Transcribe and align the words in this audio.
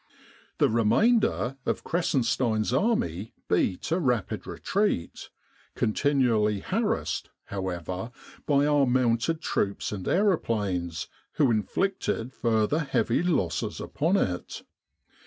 The 0.57 0.67
remainder 0.67 1.57
of 1.63 1.83
Kressenstein's 1.83 2.73
army 2.73 3.35
beat 3.47 3.91
a 3.91 3.99
rapid 3.99 4.47
retreat, 4.47 5.29
continually 5.75 6.61
harassed, 6.61 7.29
however, 7.43 8.11
by 8.47 8.65
our 8.65 8.87
mounted 8.87 9.41
troops 9.41 9.91
and 9.91 10.07
aeroplanes, 10.07 11.07
who 11.33 11.51
inflicted 11.51 12.33
further 12.33 12.79
heavy 12.79 13.21
losses 13.21 13.79
upon 13.79 14.17
it. 14.17 14.63